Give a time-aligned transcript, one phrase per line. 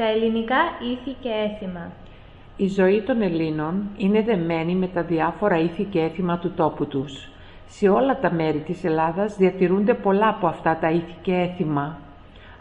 [0.00, 0.56] Τα ελληνικά
[0.92, 1.92] ήθη και έθιμα.
[2.56, 7.28] Η ζωή των Ελλήνων είναι δεμένη με τα διάφορα ήθη και έθιμα του τόπου τους.
[7.66, 11.98] Σε όλα τα μέρη της Ελλάδας διατηρούνται πολλά από αυτά τα ήθη και έθιμα.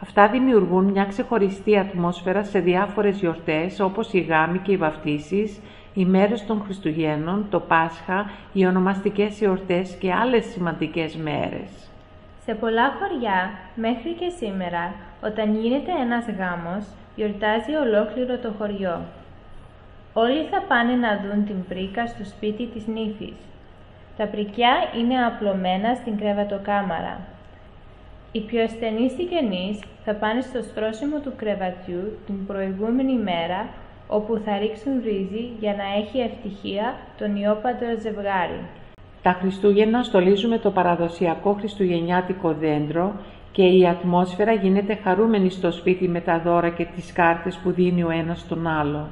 [0.01, 5.59] Αυτά δημιουργούν μια ξεχωριστή ατμόσφαιρα σε διάφορες γιορτές όπως οι γάμοι και οι βαφτίσεις,
[5.93, 11.89] οι μέρες των Χριστουγέννων, το Πάσχα, οι ονομαστικές εορτές και άλλες σημαντικές μέρες.
[12.45, 14.93] Σε πολλά χωριά, μέχρι και σήμερα,
[15.23, 16.85] όταν γίνεται ένας γάμος,
[17.15, 19.01] γιορτάζει ολόκληρο το χωριό.
[20.13, 23.37] Όλοι θα πάνε να δουν την πρίκα στο σπίτι της νύφης.
[24.17, 27.19] Τα πρικιά είναι απλωμένα στην κρεβατοκάμαρα.
[28.31, 33.67] Οι πιο ασθενείς συγγενείς θα πάνε στο στρώσιμο του κρεβατιού την προηγούμενη μέρα,
[34.07, 38.61] όπου θα ρίξουν ρύζι για να έχει ευτυχία το νιόπαντρο ζευγάρι.
[39.21, 43.13] Τα Χριστούγεννα στολίζουμε το παραδοσιακό χριστουγεννιάτικο δέντρο
[43.51, 48.03] και η ατμόσφαιρα γίνεται χαρούμενη στο σπίτι με τα δώρα και τις κάρτες που δίνει
[48.03, 49.07] ο ένας στον άλλο.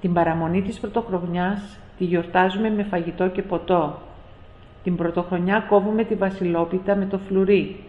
[0.00, 3.98] Την παραμονή της πρωτοχρονιάς τη γιορτάζουμε με φαγητό και ποτό.
[4.82, 7.84] Την πρωτοχρονιά κόβουμε τη βασιλόπιτα με το φλουρί.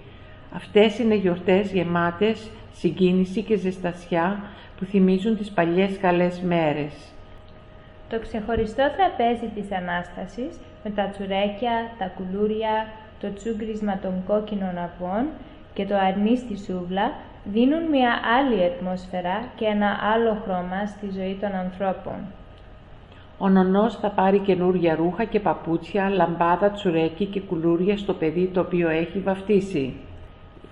[0.56, 4.40] Αυτές είναι γιορτές γεμάτες συγκίνηση και ζεστασιά
[4.78, 6.94] που θυμίζουν τις παλιές καλές μέρες.
[8.10, 12.88] Το ξεχωριστό τραπέζι της Ανάστασης με τα τσουρέκια, τα κουλούρια,
[13.22, 15.26] το τσούγκρισμα των κόκκινων αυγών
[15.74, 17.12] και το αρνί στη σούβλα
[17.44, 22.18] δίνουν μια άλλη ατμόσφαιρα και ένα άλλο χρώμα στη ζωή των ανθρώπων.
[23.38, 28.60] Ο νονός θα πάρει καινούργια ρούχα και παπούτσια, λαμπάδα, τσουρέκι και κουλούρια στο παιδί το
[28.60, 29.94] οποίο έχει βαφτίσει.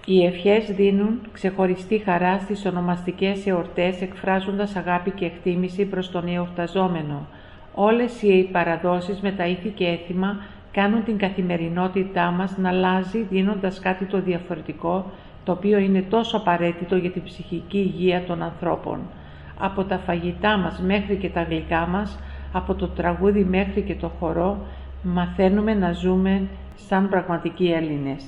[0.06, 7.28] Οι ευχές δίνουν ξεχωριστή χαρά στις ονομαστικές εορτές εκφράζοντας αγάπη και εκτίμηση προς τον εορταζόμενο.
[7.80, 10.38] Όλες οι παραδόσεις με τα ήθη και έθιμα
[10.72, 15.12] κάνουν την καθημερινότητά μας να αλλάζει δίνοντας κάτι το διαφορετικό
[15.44, 19.00] το οποίο είναι τόσο απαραίτητο για την ψυχική υγεία των ανθρώπων.
[19.60, 22.20] Από τα φαγητά μας μέχρι και τα γλυκά μας,
[22.54, 24.58] από το τραγούδι μέχρι και το χορό,
[25.04, 28.26] μαθαίνουμε να ζούμε σαν πραγματικοί Έλληνες.